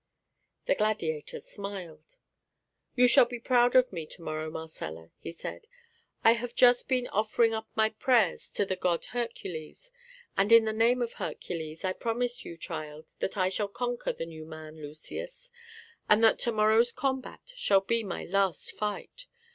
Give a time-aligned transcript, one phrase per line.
[0.65, 2.17] The gladiator smiled.
[2.95, 5.67] "You shall be proud of me to morrow, Marcella," he said,
[6.23, 9.91] "I have just been offering up my prayers to the god Hercules;
[10.35, 14.25] and in the name of Hercules I promise you, child, that I shall conquer the
[14.25, 15.51] new man Lucius,
[16.09, 19.27] and that to morrow's combat shall be my last fight.